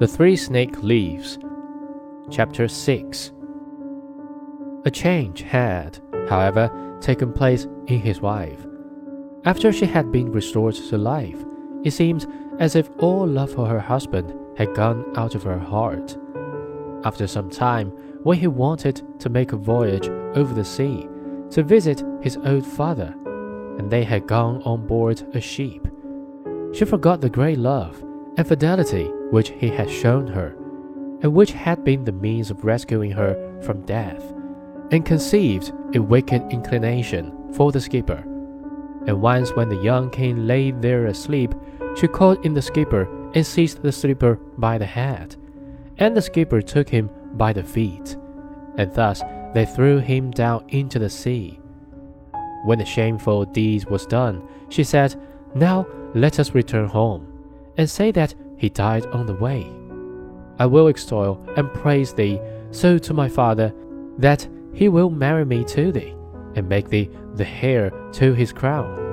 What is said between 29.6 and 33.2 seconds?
had shown her, and which had been the means of rescuing